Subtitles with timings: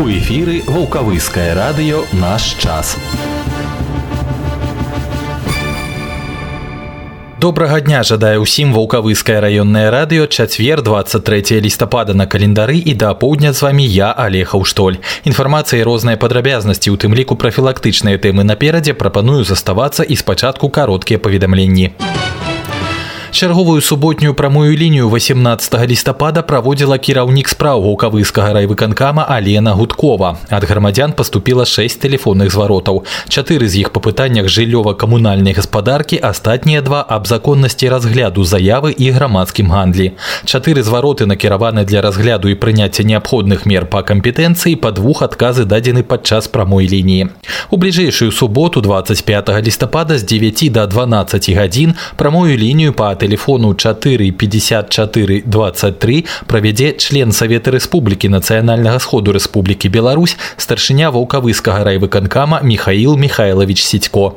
[0.00, 2.96] У эфіры вулкавыскае радыё наш час.
[7.36, 13.52] Добрага дня жадае ўсім вулкавыскае раённае радыё чацвер 23 лістапада на календары і да апоўдня
[13.52, 14.96] з вамі я алеха ўштоль
[15.28, 21.92] інфармацыі розныя падрабязнасці у тым ліку прафілактычныя тэмы наперадзе прапаную заставацца і спачатку кароткія паведамленні
[23.31, 30.37] Чарговую суботнюю прамую лінію 18 лістапада праводзіла кіраўнік спраў гукавыскага райвыканкама Алена Гудкова.
[30.49, 33.03] Ад грамадзян паступіла 6 тэлефонных зваротаў.
[33.27, 39.71] Чатыры з іх па пытаннях жыллёва-камунальнай гаспадаркі, астатнія два аб законнасці разгляду заявы і грамадскім
[39.71, 40.13] гандлі.
[40.45, 46.03] Чатыры звароты накіраваны для разгляду і прыняцця неабходных мер па кампетэнцыі па двух адказы дадзены
[46.03, 47.35] падчас прамой лініі.
[47.69, 54.31] У бліжэйшую суботу 25 лістапада з 9 до 12 гадзін прамую лінію па тэлефону 4
[54.31, 63.83] 54 23 правядзе член Савета Рэспублікі нацыянальнага сходу Рэспублікі Беларусь старшыня ваўкавыскага райвыканкама Михаил Михайлович
[63.83, 64.35] Сідько.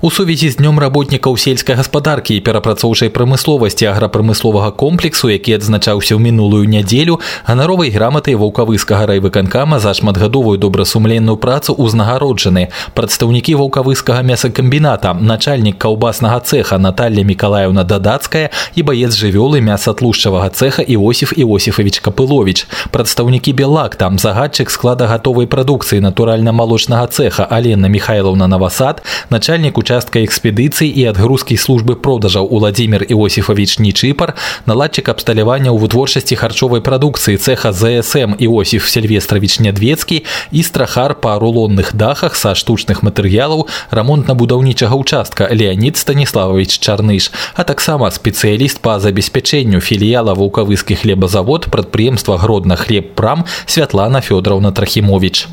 [0.00, 6.20] У сувязі з днём работнікаў сельскай гаспадаркі і перапрацоўчай прамысловасці аграпрамысловага комплексу, які адзначаўся ў
[6.22, 12.70] мінулую нядзелю, ганаровай граматай ваўкавыскага райвыканкама за шматгадовую добрасумленную працу ўзнагароджаны.
[12.94, 21.32] Прадстаўнікі ваўкавыскага мясакамбіната, начальнік каўбаснага цеха Наталья Миколаевна Дадацкая і баец жывёлы мясатлушчавага цеха Іосиф
[21.36, 22.68] Іосифович Капылович.
[22.92, 30.22] Прадстаўнікі Белак, там загадчык склада гатовай прадукцыі натуральна-малочнага цеха Алена Михайловна Навасад, начальнік участка участка
[30.22, 34.38] экспедыцыі і адгрузкі службы продажаў Уладзімир Іосифович Нічыпар,
[34.70, 40.22] наладчык абсталявання ў вытворчасці харчовай прадукцыі цеха ЗСМ Іосиф Сельвестравіч Нядвецкі
[40.54, 48.14] і страхар па рулонных дахах са штучных матэрыялаў рамонтна-будаўнічага участка Леонид Станіславович Чарныш, а таксама
[48.14, 55.50] спецыяліст па забеспячэнню філіяла вулкавыскі хлебазавод прадпрыемства Гродна хлеб прам Святлана Фёдоровна Трахімович.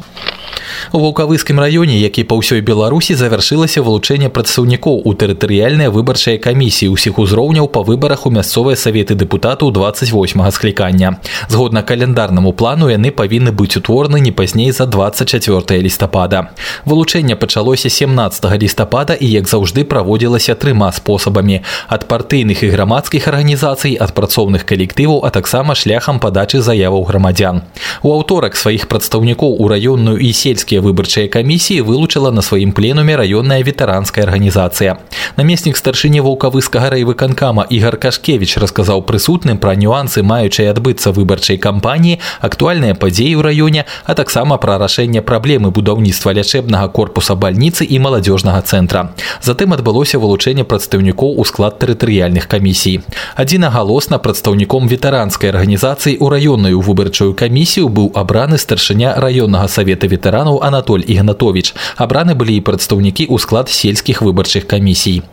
[0.92, 7.18] У вулкавыскім раёне, які па ўсёй Беларусі завяршылася вылучэнне прадстаўнікоў у тэрытарыяльныя выбарчыя камісіі ўсіх
[7.20, 11.20] узроўняў па выбарах у мясцовыя саветы дэпутатаў 28 склікання.
[11.48, 16.56] Згодна каляндарнаму плану яны павінны быць утвораны не пазней за 24 лістапада.
[16.86, 23.96] Вылучэнне пачалося 17 лістапада і як заўжды праводзілася трыма спосабамі ад партыйных і грамадскіх арганізацый
[24.00, 27.62] ад працоўных калектываў, а таксама шляхам падачы заяваў грамадзян.
[28.02, 33.63] У аўторак сваіх прадстаўнікоў у раённую і сельскія выбарчыя камісіі вылучыла на сваім пленуме раённая
[33.63, 34.97] ветэранская арганізацыя.
[35.37, 42.93] Намеснік старшыні вулкавыскага райвыканкама Ігар Кашкевич расказаў прысутным пра нюансы маючай адбыцца выбарчай кампаніі, актуальныя
[42.93, 49.15] падзеі ў раёне, а таксама пра рашэнне праблемы будаўніцтва лячэбнага корпуса бальніцы і маладзёжнага цэнтра.
[49.39, 53.01] Затым адбылося вылучэнне прадстаўнікоў у склад тэрытарыяльных камісій.
[53.39, 60.26] Адзінагалосна прадстаўніком ветэранскай арганізацыі ў раённую выбарчую камісію быў абраны старшыня раённага савета ветэранаў
[60.63, 61.73] Анатоль Ігнатович.
[61.97, 65.23] Абраны былі і прадстаўнікі ў склад сельскіх выбарчых камісій.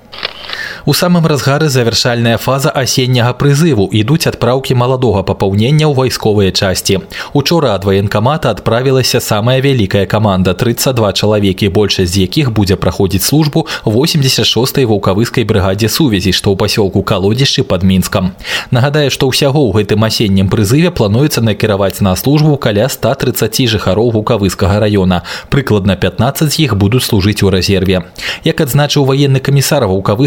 [0.86, 7.00] У самым разгары завяршальная фаза асенняга прызыву ідуць адпраўкі маладога папаўнення ў вайсковыя часці.
[7.36, 13.66] Учора ад ваенкамата адправілася самая вялікая каманда 32 чалавекі, большасць з якіх будзе праходзіць службу
[13.84, 18.32] 86 вулкавыскай брыгадзе сувязі, што ў пасёлку калодзішчы под мінскам.
[18.70, 24.80] Нагадае, што ўсяго ў гэтым асеннім прызыве плануецца накіраваць на службу каля 130 жыхароў вулкавыскага
[24.80, 25.22] района.
[25.52, 28.08] Прыкладна 15 з іх будуць служыць у рэзерве.
[28.48, 29.84] Як адзначыў ваенны камісар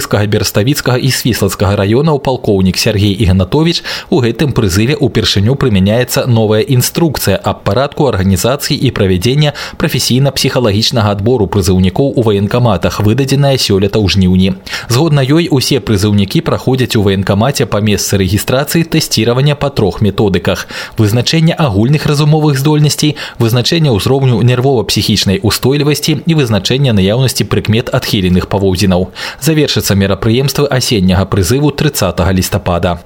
[0.08, 7.36] вулкавыскага берставіцкага і свіслацкага раёнаў палкоўнік Сергей Ігнатович у гэтым прызыве ўпершыню прымяняецца новая інструкцыя
[7.36, 14.50] аб парадку арганізацыі і правядзення прафесійна-псіхалагічнага адбору прызыўнікоў у ваенкаматах выдадзеная сёлета ў жніўні.
[14.88, 21.60] Згодна ёй усе прызыўнікі праходзяць у ваенкамаце па месцы рэгістрацыі тэсціравання па трох методыках: вызначэння
[21.60, 29.12] агульных разумовых здольнасцей, вызначэння ўзроўню нервова-псіхічнай устойлівасці і вызначэння наяўнасці прыкмет адхіленых паводзінаў.
[29.42, 32.99] Завершыцца мерапрыемствы асенняга прызыву 30 лістапада.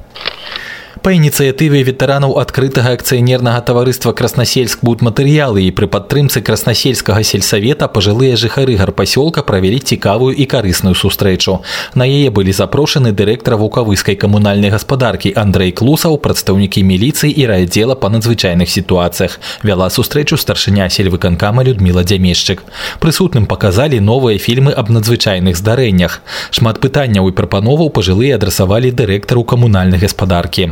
[1.02, 8.76] Па ініцыятыве ветэранаў адкрытага акцыянернага таварыства краснасельск будматэрыялы і пры падтрымцы краснасельскага сельсавета пажылыя жыхары
[8.78, 11.56] гарпасёлка правялі цікавую і карысную сустрэчу.
[11.98, 18.06] На яе былі запрошаны дырэктар вулкавыскай камунальнай гаспадаркі Андрэй Клусаў, прадстаўнікі міліцыі і райдзела па
[18.06, 19.40] надзвычайных сітуацыях.
[19.66, 22.62] Вяла сустрэчу старшыня сельвыканкама Людміла Дзямешчык.
[23.02, 26.22] Прысутным паказалі новыя фільмы аб надзвычайных здарэннях.
[26.54, 30.70] Шмат пытанняў і прапановаў пажылыя адрасавалі дырэктару камунальнай гаспадаркі.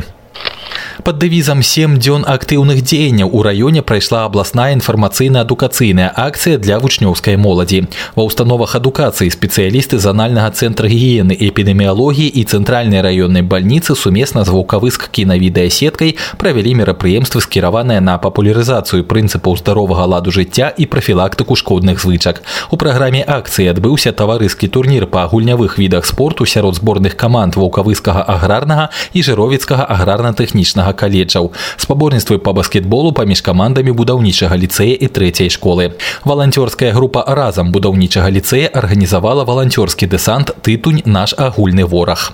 [1.03, 7.87] Под дэвізам сем дзён актыўных дзеянняў у раёне прайшла абласная інфармацыйна-адукацыйная акцыя для вучнёўскай моладзі.
[8.15, 15.07] Ва ўстановах адукацыі спецыялісты занальнага цэнтра гігіены эпідэміялогіі і цэнтральнай раённай бальніцы сумесна з вулкавыск
[15.15, 22.43] кінавідэасеткай правялі мерапрыемствы скіраваныя на папулярызацыю прынцыпаў здаровага ладу жыцця і прафілактыку шкодных звычак.
[22.69, 28.91] У праграме акцыі адбыўся таварыскі турнір па гульнявых відах спорту сярод зборных каманд вулкавыскага аграрнага
[29.13, 31.51] і жыровіцкага аграрна-тэхнічнага аграрнага каледжаў.
[31.77, 35.93] Спаборніцтвы по баскетболу паміж камандамі будаўнічага ліцэя і трэцяй школы.
[36.25, 42.33] Валанцёрская група разам будаўнічага ліцэя арганізавала валанцёрскі дэсант тытунь наш агульны вораг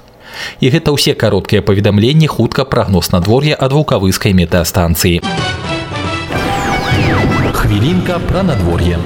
[0.62, 5.24] і гэта ўсе кароткія паведамленні хутка прагноз надвор'я ад вулкавыскай метэастанцыі.
[7.58, 9.00] Хвілінка пра надвор'е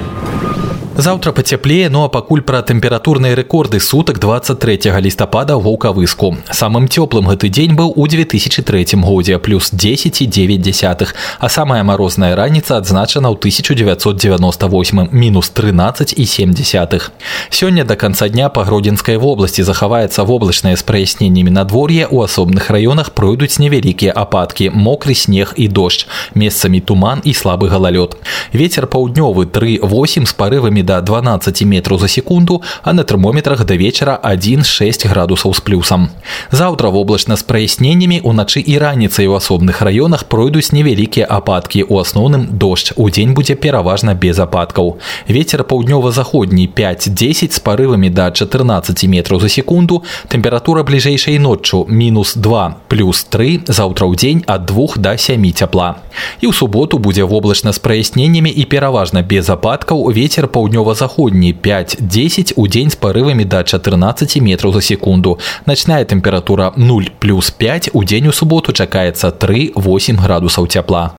[0.97, 6.41] Завтра пацяплее, ну а пакуль пра тэмпературныя рэкорды сутак 23 лістапада ў вулкавыску.
[6.49, 13.29] Самым цёплым гэты дзень быў у 2003 годзе плюс 10,9, а самая марозная раніца адзначана
[13.29, 17.11] ў 1998 мінус 13,7.
[17.51, 23.13] Сёння да канца дня па гродзенскай вобласці захаваецца воблачнае з праясненнямі надвор'я у асобных раёнах
[23.13, 28.17] пройдуць невялікія ападкі, мокры снег і дождж, месцамі туман і слабы галалёд.
[28.49, 34.19] Вецер паўднёвы 3,8 з парывамі до 12 метров за секунду, а на термометрах до вечера
[34.23, 36.09] 1,6 градусаў з плюсам.
[36.51, 42.47] Заўтра воблачна з праясненнямі уначы і раніцай у асобных раёнах пройдуць невялікія ападкі у асноўным
[42.51, 44.97] дождж удзень будзе пераважна без ападкаў
[45.27, 52.87] ветер паўднёва-заходні 5-10 з парывамі да 14 метров за секунду тэмпература бліжэйшай ноччу мінус 2
[52.87, 56.03] плюс 3 заўтра ў дзень ад 2 до 7 цяпла
[56.41, 62.53] і ў суботу будзе воблачна з праясненнямі і пераважна без ападкаў ветер паўднёва паўднёва-заходні 5-10
[62.55, 65.39] у дзень з парывамі да 14 метраў за секунду.
[65.65, 71.15] Начная тэмпература 0 плюс 5 у дзень у суботу чакаецца 3-8 градусаў цяпла.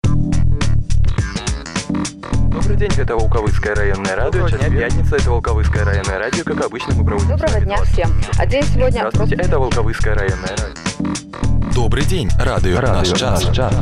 [2.50, 4.48] Добрый день, это Волковыцкое районное радио.
[4.48, 6.44] Сейчас пятница, это Волковыцкое районное радио.
[6.44, 7.28] Как обычно, мы проводим...
[7.28, 8.10] Доброго дня всем.
[8.38, 9.06] А день сегодня...
[9.08, 11.72] Здравствуйте, это Волковыцкое районное радио.
[11.74, 13.44] Добрый день, радио, радио наш час.
[13.44, 13.74] Наш час.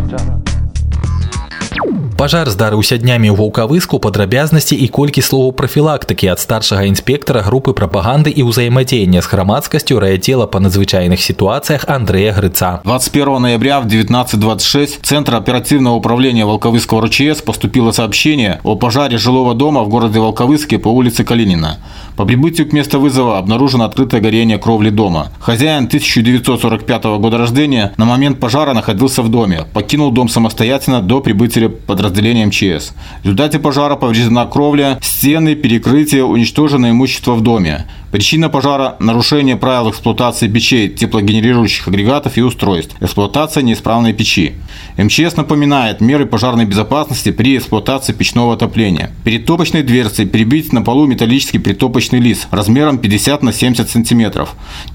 [2.16, 8.32] Пажар здарыўся днямі ў вулкавыску падрабязнасці і колькі словаў прафілактыкі ад старшага інспектара групы прапаганды
[8.32, 12.80] і ўзаемадзеяння з грамадскасцю райотдела по надзвычайных ситуациях Андрея Грыца.
[12.84, 19.84] 21 ноября в 19.26 Центр оперативного управления Волковыского РЧС поступило сообщение о пожаре жилого дома
[19.84, 21.76] в городе Волковыске по улице Калинина.
[22.16, 25.32] По прибытию к месту вызова обнаружено открытое горение кровли дома.
[25.38, 31.69] Хозяин 1945 года рождения на момент пожара находился в доме, покинул дом самостоятельно до прибытия
[31.71, 32.93] подразделения МЧС.
[33.21, 37.85] В результате пожара повреждена кровля, стены, перекрытие, уничтожено имущество в доме.
[38.11, 44.55] Причина пожара– нарушение правил эксплуатации печей, теплогенерирующих агрегатов и устройств, эксплуатация неисправной печи.
[44.97, 49.11] МЧС напоминает меры пожарной безопасности при эксплуатации печного отопления.
[49.23, 54.47] Перед топочной дверцей прибить на полу металлический притопочный лист размером 50 на 70 см.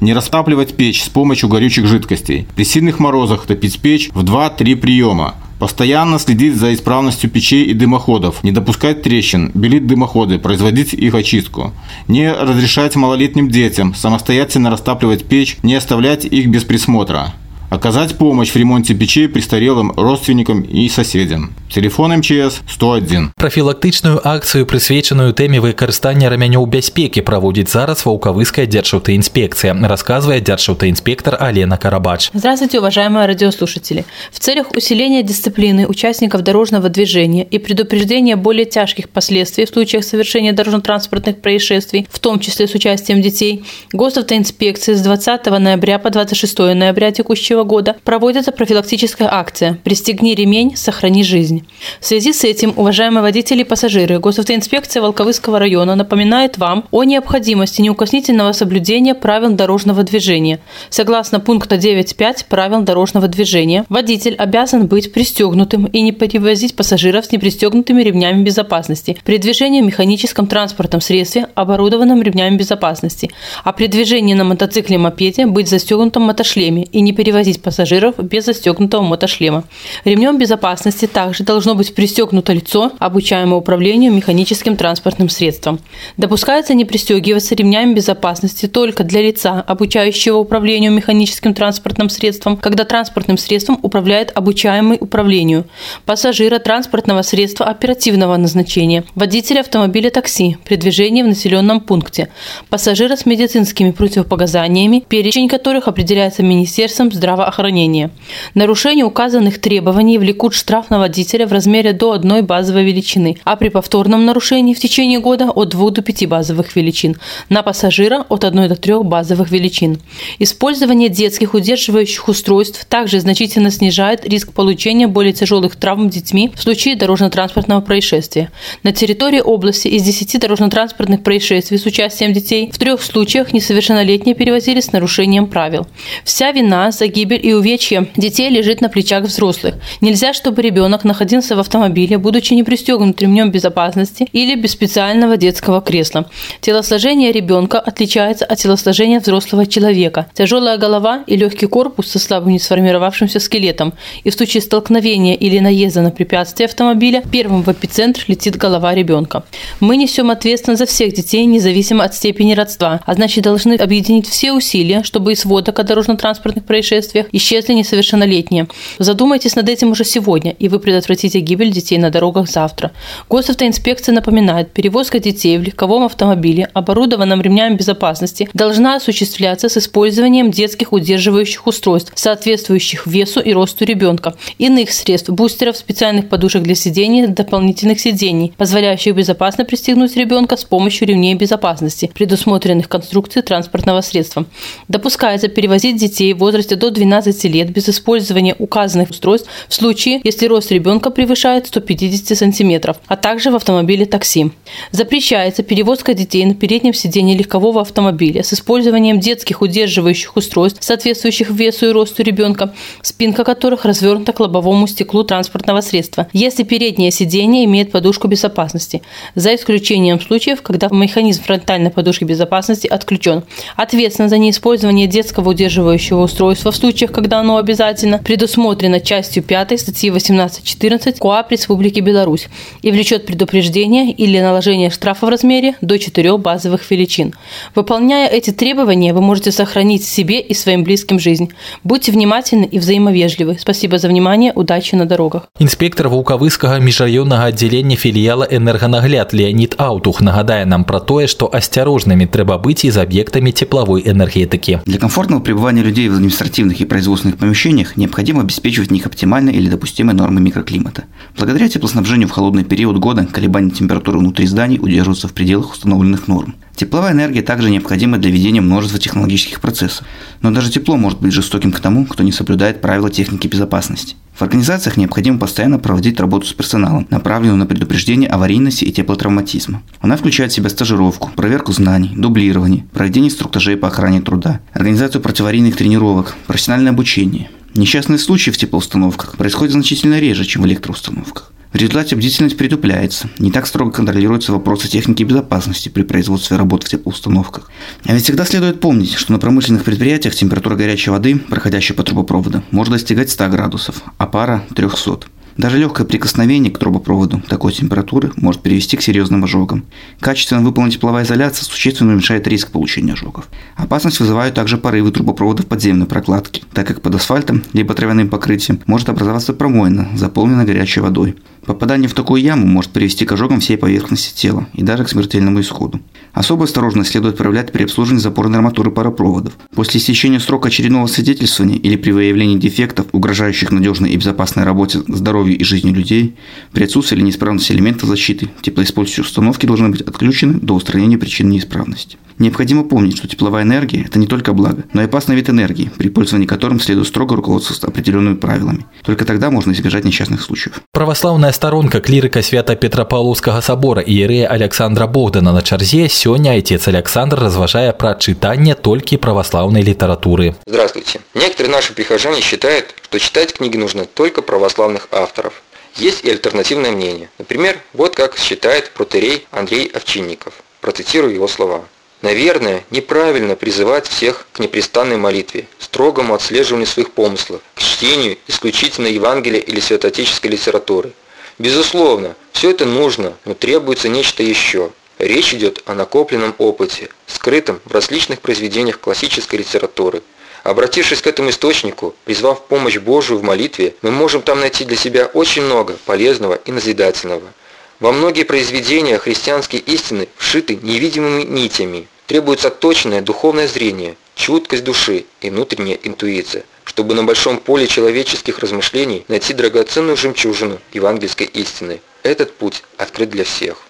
[0.03, 2.47] Не растапливать печь с помощью горючих жидкостей.
[2.55, 5.37] При сильных морозах топить печь в 2-3 приема.
[5.59, 11.73] Постоянно следить за исправностью печей и дымоходов, не допускать трещин, белить дымоходы, производить их очистку.
[12.09, 17.33] Не разрешать малолетним детям самостоятельно растапливать печь, не оставлять их без присмотра.
[17.72, 21.54] Оказать помощь в ремонте печей престарелым родственникам и соседям.
[21.70, 23.32] Телефон МЧС 101.
[23.38, 32.30] Профілактычную акцыю прысвечаную тэме выкарыстання рамянёў бяспекі праводзіць зараз ваўкавыская дзяржаўтаінспекцыя, рассказывает дзяржаўтаинспектор Алена Карабач.
[32.34, 34.04] Здравствуйте, уважаемые радиослушатели.
[34.34, 40.52] В целях усиления дисциплины участников дорожного движения и предупреждения более тяжких последствий в случаях совершения
[40.52, 47.12] дорожно-транспортных происшествий, в том числе с участием детей, Госавтоинспекции с 20 ноября по 26 ноября
[47.12, 51.67] текущего текущего года проводится профилактическая акция «Пристегни ремень, сохрани жизнь».
[52.01, 57.83] В связи с этим, уважаемые водители и пассажиры, Госавтоинспекция Волковыского района напоминает вам о необходимости
[57.83, 60.59] неукоснительного соблюдения правил дорожного движения.
[60.91, 67.33] Согласно пункта 9.5 правил дорожного движения, водитель обязан быть пристегнутым и не перевозить пассажиров с
[67.33, 73.31] непристегнутыми ремнями безопасности при движении в механическом транспортном средстве, оборудованном ремнями безопасности,
[73.65, 79.03] а при движении на мотоцикле-мопеде быть застегнутым мотошлеме и не перевозить перевозить пассажиров без застегнутого
[79.03, 79.65] мотошлема.
[80.05, 85.79] Ремнем безопасности также должно быть пристегнуто лицо, обучаемое управлению механическим транспортным средством.
[86.17, 93.39] Допускается не пристегиваться ремнями безопасности только для лица, обучающего управлению механическим транспортным средством, когда транспортным
[93.39, 95.65] средством управляет обучаемый управлению,
[96.05, 102.29] пассажира транспортного средства оперативного назначения, водителя автомобиля такси при движении в населенном пункте,
[102.69, 108.11] пассажира с медицинскими противопоказаниями, перечень которых определяется Министерством здравоохранения здравоохранения.
[108.55, 113.69] Нарушение указанных требований влекут штраф на водителя в размере до одной базовой величины, а при
[113.69, 117.17] повторном нарушении в течение года от 2 до 5 базовых величин,
[117.51, 119.99] на пассажира от 1 до 3 базовых величин.
[120.39, 126.97] Использование детских удерживающих устройств также значительно снижает риск получения более тяжелых травм детьми в случае
[126.97, 128.51] дорожно-транспортного происшествия.
[128.83, 134.81] На территории области из 10 дорожно-транспортных происшествий с участием детей в трех случаях несовершеннолетние перевозили
[134.81, 135.87] с нарушением правил.
[136.25, 139.75] Вся вина за гибель и увечья детей лежит на плечах взрослых.
[140.01, 145.81] Нельзя, чтобы ребенок находился в автомобиле, будучи не пристегнут ремнем безопасности или без специального детского
[145.81, 146.27] кресла.
[146.61, 150.27] Телосложение ребенка отличается от телосложения взрослого человека.
[150.35, 153.95] Тяжелая голова и легкий корпус со слабым не сформировавшимся скелетом.
[154.25, 159.45] И в случае столкновения или наезда на препятствие автомобиля первым в эпицентр летит голова ребенка.
[159.81, 164.53] Мы несем ответственность за всех детей, независимо от степени родства, а значит должны объединить все
[164.53, 168.69] усилия, чтобы из сводок о дорожно-транспортных происшествиях исчезли несовершеннолетние.
[168.99, 172.93] Задумайтесь над этим уже сегодня, и вы предотвратите гибель детей на дорогах завтра.
[173.31, 180.93] Госавтоинспекция напоминает, перевозка детей в легковом автомобиле, оборудованном ремнями безопасности, должна осуществляться с использованием детских
[180.93, 188.01] удерживающих устройств, соответствующих весу и росту ребенка, иных средств, бустеров, специальных подушек для сидений, дополнительных
[188.01, 194.45] сидений, позволяющих безопасно пристегнуть ребенка с помощью ремней безопасности, предусмотренных конструкцией транспортного средства.
[194.89, 197.06] Допускается перевозить детей в возрасте до 12
[197.49, 203.51] лет без использования указанных устройств в случае, если рост ребенка превышает 150 сантиметров, а также
[203.51, 204.51] в автомобиле такси.
[204.91, 211.87] Запрещается перевозка детей на переднем сиденье легкового автомобиля с использованием детских удерживающих устройств, соответствующих весу
[211.87, 217.93] и росту ребенка, спинка которых развернута к лобовому стеклу транспортного средства, если переднее сиденье имеет
[217.93, 219.03] подушку безопасности,
[219.35, 223.45] за исключением случаев, когда механизм фронтальной подушки безопасности отключен.
[223.77, 230.10] Ответственно за неиспользование детского удерживающего устройства в случаях, когда оно обязательно, предусмотрено частью 5 статьи
[230.10, 232.48] 18.14 КОАП Республики Беларусь
[232.82, 237.34] и влечет предупреждение или наложение штрафа в размере до 4 базовых величин.
[237.76, 241.52] Выполняя эти требования, вы можете сохранить себе и своим близким жизнь.
[241.84, 243.58] Будьте внимательны и взаимовежливы.
[243.60, 244.52] Спасибо за внимание.
[244.54, 245.48] Удачи на дорогах.
[245.60, 252.58] Інспектор вулкавыскага міжраённага аддзялення філіяла энерганагляд Леонид Аўтух нагадае нам пра тое, што асцярожнымі трэба
[252.58, 254.80] быць і з аб'ектамі тепловой энергетики.
[254.86, 259.69] Для комфортного пребывания людей в административных и производственных помещениях необходимо обеспечивать в них оптимальные или
[259.69, 261.05] допустимые нормы микроклимата.
[261.37, 266.55] Благодаря теплоснабжению в холодный период года колебания температуры внутри зданий удерживаются в пределах установленных норм.
[266.77, 270.05] Тепловая энергия также необходима для ведения множества технологических процессов.
[270.43, 274.15] Но даже тепло может быть жестоким к тому, кто не соблюдает правила техники безопасности.
[274.35, 279.83] В организациях необходимо постоянно проводить работу с персоналом, направленную на предупреждение аварийности и теплотравматизма.
[280.01, 285.77] Она включает в себя стажировку, проверку знаний, дублирование, проведение инструктажей по охране труда, организацию противоаварийных
[285.77, 287.49] тренировок, профессиональное обучение.
[287.75, 291.53] Несчастные случаи в теплоустановках происходят значительно реже, чем в электроустановках.
[291.73, 296.89] В результате бдительность притупляется, не так строго контролируются вопросы техники безопасности при производстве работ в
[296.89, 297.71] теплоустановках.
[298.05, 302.63] А ведь всегда следует помнить, что на промышленных предприятиях температура горячей воды, проходящей по трубопроводу,
[302.71, 305.27] может достигать 100 градусов, а пара– 300.
[305.57, 309.85] Даже легкое прикосновение к трубопроводу такой температуры может привести к серьезным ожогам.
[310.21, 313.49] Качественно выполненная тепловая изоляция существенно уменьшает риск получения ожогов.
[313.77, 319.09] Опасность вызывают также порывы трубопроводов подземной прокладки, так как под асфальтом либо травяным покрытием может
[319.09, 321.37] образоваться промоина, заполненная горячей водой.
[321.65, 325.61] Попадание в такую яму может привести к ожогам всей поверхности тела и даже к смертельному
[325.61, 326.01] исходу.
[326.33, 329.55] Особую осторожность следует проявлять при обслуживании запорной арматуры паропроводов.
[329.75, 335.01] После истечения срока очередного свидетельствования или при выявлении дефектов, угрожающих надежной и безопасной работе,
[335.47, 336.35] здоровью и жизни людей,
[336.73, 342.19] при отсутствии или неисправности элементов защиты, теплоиспользующие установки должны быть отключены до устранения причин неисправности.
[342.38, 346.10] Необходимо помнить, что тепловая энергия – это не только благо, но и опасный вид энергии, при
[346.10, 348.86] пользовании которым следует строго руководствоваться определенными правилами.
[349.04, 350.82] Только тогда можно избежать несчастных случаев.
[350.92, 357.94] Православная сторонка клірыка свята Петропавловскага собора іерэя Александра Богдана на чарзе сёння отец Александр разважае
[357.94, 360.56] пра чытанне толькі православной литературы.
[360.66, 361.22] Здравствуйте.
[361.36, 365.62] Некоторые наши прихожане считают, что читать книги нужно только православных авторов.
[365.96, 367.30] Есть и альтернативное мнение.
[367.38, 370.54] Например, вот как считает протерей Андрей Овчинников.
[370.82, 371.82] Процитирую его слова.
[372.27, 379.61] Наверное, неправильно призывать всех к непрестанной молитве, строгому отслеживанию своих помыслов, к чтению исключительно Евангелия
[379.61, 381.13] или святоотеческой литературы.
[381.61, 384.91] Безусловно, все это нужно, но требуется нечто еще.
[385.21, 390.21] Речь идет о накопленном опыте, скрытом в различных произведениях классической литературы.
[390.65, 395.27] Обратившись к этому источнику, призвав помощь Божию в молитве, мы можем там найти для себя
[395.27, 397.53] очень много полезного и назидательного.
[398.01, 402.09] Во многие произведения христианские истины вшиты невидимыми нитями.
[402.27, 406.65] Требуется точное духовное зрение, чуткость души и внутренняя интуиция.
[406.87, 412.01] чтобы на большом поле человеческих размышлений найти драгоценную жемчужину евангельской истины.
[412.23, 413.83] Этот путь открыт для всех.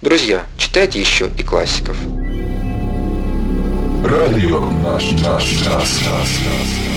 [0.00, 1.96] Друзья, читайте еще и классиков.
[4.04, 6.93] Радио наш, наш, наш, наш, наш.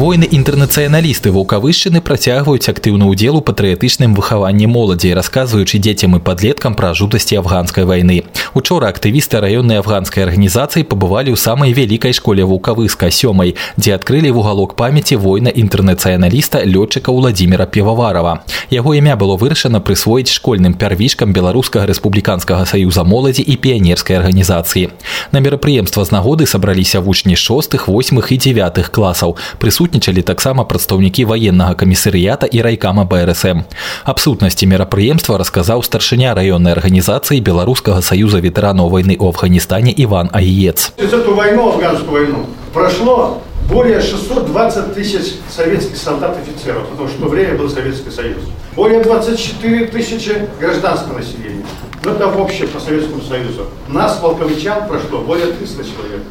[0.00, 7.36] Воіны-інтэрнацыяналісты вулкавышчыны працягваюць актыўны ўдзел у патрыятычным выхаванні моладзі, расказваючы дзецям і падлеткам пра жудасці
[7.44, 8.24] афганскай вайны.
[8.56, 14.72] Учора актывісты раённай афганскай арганізацыі пабывалі ў самай вялікай школе вулкавыска сёмай, дзе адкрылі вугалок
[14.72, 18.40] памяці воіна-інтэрнацыяналіста лётчыка Владзіміра Певаварова.
[18.72, 24.96] Яго імя было вырашана прысвоіць школьным пярвішкам беларускага рэспубліканскага саюза моладзі і піянерскай арганізацыі.
[25.28, 29.36] На мерапрыемства з нагоды сабраліся вучні шостых, восьмых і дзевятых класаў.
[29.60, 33.68] Прысутнічалі прысутнічалі таксама прадстаўнікі ваеннага камісарыята і райкама брсм
[34.08, 40.90] аб сутнасці мерапрыемства расказаў старшыня раённай арганізацыі беларускага саюза ветэранаў войны ў афганістане иван аец
[40.96, 47.28] эту войну афганскую войну прошло более 620 тысяч советских солдат офицеров, потому что в то
[47.28, 48.42] время был Советский Союз.
[48.74, 51.64] Более 24 тысячи гражданского населения.
[52.04, 53.66] Но это в общем по Советскому Союзу.
[53.88, 56.22] Нас, полковичан, прошло более 300 человек.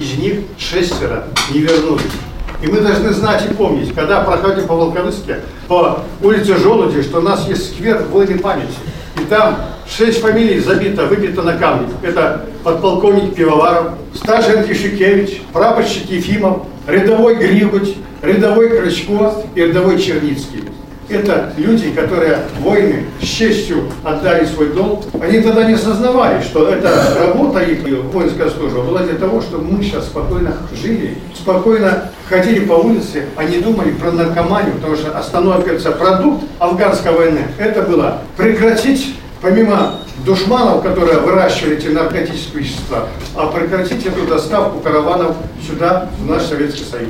[0.00, 2.02] Из них шестеро не вернулись.
[2.63, 7.21] И мы должны знать и помнить, когда проходим по Волковыске, по улице Желуди, что у
[7.21, 8.71] нас есть сквер воины памяти.
[9.21, 11.89] И там шесть фамилий забито, выбито на камне.
[12.01, 20.63] Это подполковник Пивоваров, старший Антишикевич, прапорщик Ефимов, рядовой Григуть, рядовой Крачко и рядовой Черницкий
[21.13, 25.05] это люди, которые воины с честью отдали свой долг.
[25.21, 27.79] Они тогда не осознавали, что эта работа их,
[28.11, 33.43] воинская служба, была для того, чтобы мы сейчас спокойно жили, спокойно ходили по улице, а
[33.43, 39.99] не думали про наркоманию, потому что основной, кажется, продукт афганской войны, это было прекратить, помимо
[40.25, 45.35] душманов, которые выращивали эти наркотические вещества, а прекратить эту доставку караванов
[45.67, 47.09] сюда, в наш Советский Союз.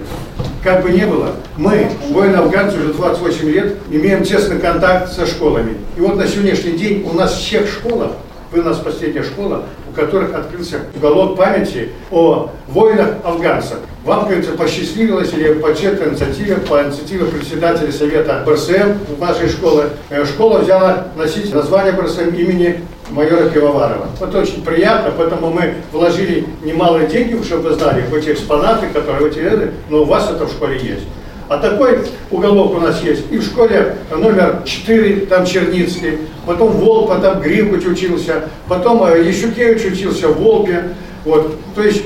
[0.63, 5.75] Как бы ни было, мы, воины-афганцы, уже 28 лет, имеем тесный контакт со школами.
[5.97, 8.11] И вот на сегодняшний день у нас всех школах,
[8.49, 13.79] вы у нас последняя школа, у которых открылся уголок памяти о воинах-афганцах.
[14.05, 20.23] Вам, кажется, посчастливилось или по чьей-то инициативе, по инициативе председателя Совета БРСМ вашей школы, э,
[20.23, 22.79] школа взяла носить название БРСМ имени
[23.13, 24.07] майора Пивоварова.
[24.19, 29.39] Это очень приятно, поэтому мы вложили немалые деньги, чтобы вы знали, эти экспонаты, которые эти
[29.39, 31.05] ряды, но у вас это в школе есть.
[31.49, 31.99] А такой
[32.31, 37.85] уголок у нас есть и в школе номер 4, там Черницкий, потом Волк, потом Гринкуть
[37.85, 40.95] учился, потом э, Ещукевич учился в Волпе.
[41.25, 41.55] Вот.
[41.75, 42.03] То есть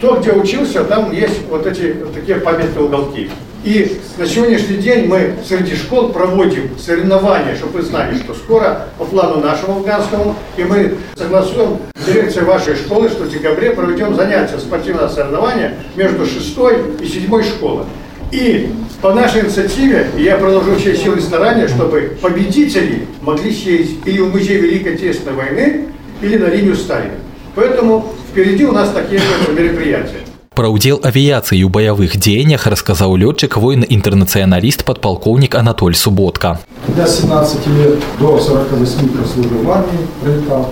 [0.00, 3.30] то, где учился, там есть вот эти такие памятные уголки.
[3.62, 9.04] И на сегодняшний день мы среди школ проводим соревнования, чтобы вы знали, что скоро по
[9.04, 14.58] плану нашему афганскому, и мы согласуем с дирекцией вашей школы, что в декабре проведем занятия
[14.58, 17.84] спортивного соревнования между шестой и седьмой школой.
[18.32, 24.32] И по нашей инициативе я продолжу все силы старания, чтобы победители могли съездить или в
[24.32, 25.86] музей Великой Отечественной войны,
[26.22, 27.14] или на линию Сталина.
[27.54, 30.29] Поэтому впереди у нас такие мероприятия.
[30.59, 36.59] Пра ўдзел авіяцыі ў баявых дзеяннях расказаў лётчык воін-інтэрнацыяналіст падпалкоўнік Анатоль Суботка.
[36.95, 40.71] Я 17 лет до 48 прослужил в армии, пролетал.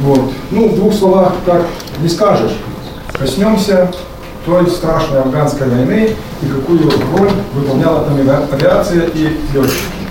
[0.00, 0.32] Вот.
[0.50, 1.64] Ну, в двух словах так
[2.02, 2.52] не скажешь.
[3.12, 3.90] Коснемся
[4.44, 6.10] той страшной афганской войны
[6.42, 8.18] и какую роль выполняла там
[8.52, 10.04] авиация и летчики.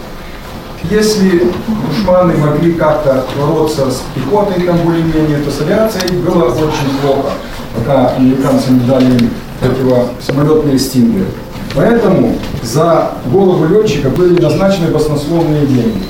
[0.89, 1.52] Если
[1.88, 7.32] душманы могли как-то бороться с пехотой там более-менее, то с авиацией было очень плохо,
[7.79, 11.27] пока американцы не дали противосамолетные стингеры.
[11.75, 16.03] Поэтому за голову летчика были назначены баснословные деньги.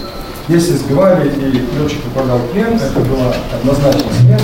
[0.48, 4.42] Если сбивали и летчик попадал в плен, это была однозначно смерть,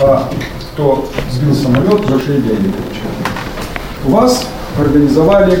[0.00, 0.28] а
[0.72, 3.18] кто сбил самолет, большие деньги получали.
[4.06, 4.46] У вас
[4.78, 5.58] организовали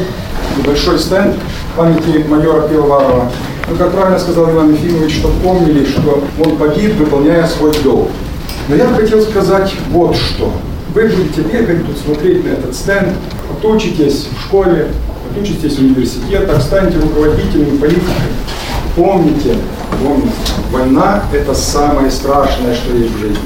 [0.56, 1.36] небольшой стенд
[1.76, 3.30] памяти майора Пивоварова.
[3.70, 8.08] Ну, как правильно сказал Иван Ефимович, что помнили, что он погиб, выполняя свой долг.
[8.68, 10.52] Но я бы хотел сказать вот что.
[10.98, 13.10] Вы будете бегать тут, смотреть на этот стенд,
[13.48, 14.88] отучитесь в школе,
[15.30, 18.32] отучитесь в университетах, станете руководителями, политиками.
[18.96, 19.54] Помните,
[20.02, 20.32] помните,
[20.72, 23.38] война– это самое страшное, что есть в жизни.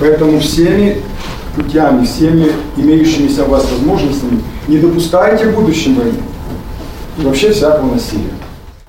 [0.00, 1.02] Поэтому всеми
[1.54, 6.14] путями, всеми имеющимися у вас возможностями не допускайте войны
[7.18, 8.30] и вообще всякого насилия.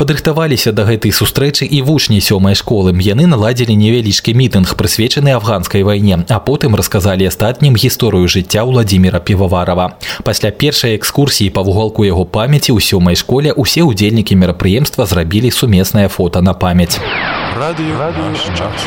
[0.04, 2.92] Падрыхтаваліся да гэтай сустрэчы і вучні сёмай школы.
[2.92, 9.96] Яны наладзілі невялічкі мітынг, прысвечаны афганскай вайне, а потым расказалі астатнім гісторыю жыцця Владзіміра Піваварова.
[10.28, 16.12] Пасля першай экскурсіі па вугалку яго памяці ў сёмай школе усе ўдзельнікі мерапрыемства зрабілі сумеснае
[16.12, 17.00] фота на памяць.
[17.56, 18.84] Радио, Радио наш час.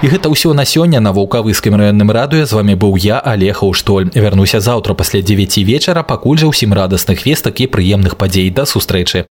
[0.00, 4.08] І гэта ўсё на сёння на вулкавыскім раённым радыё з вами быў я Олег Аўштоль.
[4.16, 9.28] Вярнуся заўтра пасля 9 вечара, пакуль жа ўсім радасных вестак і прыемных падзей да сустрэчы.